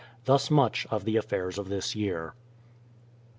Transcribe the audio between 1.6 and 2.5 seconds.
this year.